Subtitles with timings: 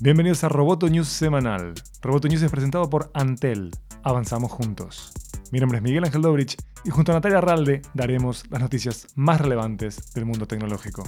[0.00, 1.74] Bienvenidos a Roboto News semanal.
[2.02, 3.72] Roboto News es presentado por Antel.
[4.04, 5.10] Avanzamos juntos.
[5.50, 9.40] Mi nombre es Miguel Ángel Dobrich y junto a Natalia Ralde daremos las noticias más
[9.40, 11.02] relevantes del mundo tecnológico.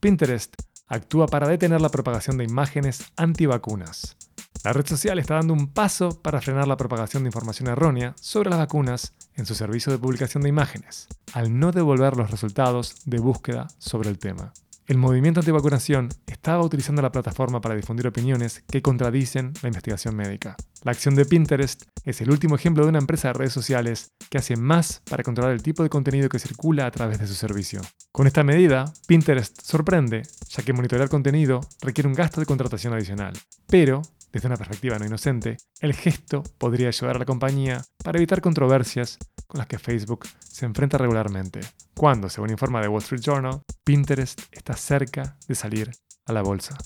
[0.00, 0.54] Pinterest
[0.86, 4.18] actúa para detener la propagación de imágenes antivacunas.
[4.64, 8.50] La red social está dando un paso para frenar la propagación de información errónea sobre
[8.50, 13.18] las vacunas en su servicio de publicación de imágenes, al no devolver los resultados de
[13.18, 14.52] búsqueda sobre el tema.
[14.86, 20.56] El movimiento antivacunación estaba utilizando la plataforma para difundir opiniones que contradicen la investigación médica.
[20.82, 24.38] La acción de Pinterest es el último ejemplo de una empresa de redes sociales que
[24.38, 27.80] hace más para controlar el tipo de contenido que circula a través de su servicio.
[28.10, 33.34] Con esta medida, Pinterest sorprende, ya que monitorear contenido requiere un gasto de contratación adicional.
[33.68, 38.40] Pero desde una perspectiva no inocente, el gesto podría ayudar a la compañía para evitar
[38.40, 41.60] controversias con las que Facebook se enfrenta regularmente,
[41.94, 45.90] cuando, según informa The Wall Street Journal, Pinterest está cerca de salir
[46.24, 46.76] a la bolsa.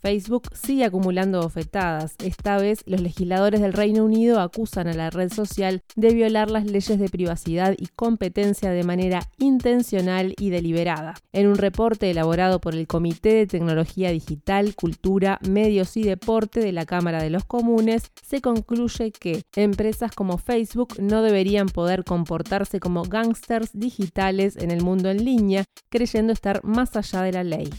[0.00, 2.14] Facebook sigue acumulando bofetadas.
[2.18, 6.64] Esta vez, los legisladores del Reino Unido acusan a la red social de violar las
[6.64, 11.14] leyes de privacidad y competencia de manera intencional y deliberada.
[11.32, 16.72] En un reporte elaborado por el Comité de Tecnología Digital, Cultura, Medios y Deporte de
[16.72, 22.80] la Cámara de los Comunes, se concluye que empresas como Facebook no deberían poder comportarse
[22.80, 27.70] como gángsters digitales en el mundo en línea, creyendo estar más allá de la ley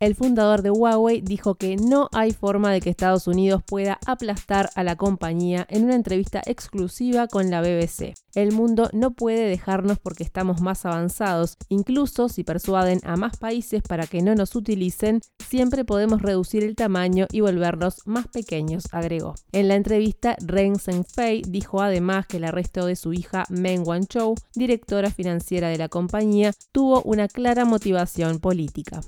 [0.00, 4.70] el fundador de Huawei dijo que no hay forma de que Estados Unidos pueda aplastar
[4.74, 8.14] a la compañía en una entrevista exclusiva con la BBC.
[8.34, 13.82] El mundo no puede dejarnos porque estamos más avanzados, incluso si persuaden a más países
[13.82, 19.34] para que no nos utilicen, siempre podemos reducir el tamaño y volvernos más pequeños, agregó.
[19.50, 24.36] En la entrevista, Ren Zhengfei dijo además que el arresto de su hija Meng Wanzhou,
[24.54, 29.00] directora financiera de la compañía, tuvo una clara motivación política.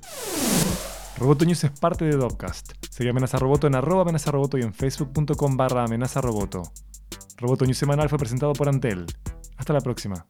[1.20, 2.72] Roboto News es parte de Dopcast.
[2.90, 6.62] Sigue Amenaza Roboto en arroba amenaza roboto y en facebook.com barra amenaza roboto.
[7.66, 9.04] News semanal fue presentado por Antel.
[9.58, 10.26] Hasta la próxima.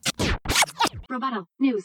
[1.09, 1.84] Roboto News.